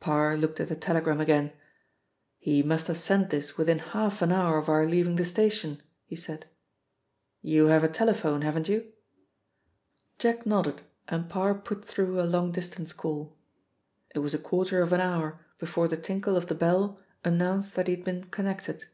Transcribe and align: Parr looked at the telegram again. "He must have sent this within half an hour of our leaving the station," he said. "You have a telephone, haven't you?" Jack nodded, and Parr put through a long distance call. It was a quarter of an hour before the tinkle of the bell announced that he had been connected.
Parr 0.00 0.34
looked 0.38 0.60
at 0.60 0.68
the 0.68 0.74
telegram 0.76 1.20
again. 1.20 1.52
"He 2.38 2.62
must 2.62 2.86
have 2.86 2.96
sent 2.96 3.28
this 3.28 3.58
within 3.58 3.80
half 3.80 4.22
an 4.22 4.32
hour 4.32 4.56
of 4.56 4.70
our 4.70 4.86
leaving 4.86 5.16
the 5.16 5.26
station," 5.26 5.82
he 6.06 6.16
said. 6.16 6.46
"You 7.42 7.66
have 7.66 7.84
a 7.84 7.88
telephone, 7.88 8.40
haven't 8.40 8.66
you?" 8.66 8.90
Jack 10.18 10.46
nodded, 10.46 10.80
and 11.08 11.28
Parr 11.28 11.54
put 11.54 11.84
through 11.84 12.18
a 12.18 12.22
long 12.24 12.50
distance 12.50 12.94
call. 12.94 13.36
It 14.14 14.20
was 14.20 14.32
a 14.32 14.38
quarter 14.38 14.80
of 14.80 14.94
an 14.94 15.02
hour 15.02 15.40
before 15.58 15.86
the 15.86 15.98
tinkle 15.98 16.34
of 16.38 16.46
the 16.46 16.54
bell 16.54 16.98
announced 17.22 17.74
that 17.74 17.86
he 17.86 17.94
had 17.94 18.04
been 18.06 18.24
connected. 18.30 18.86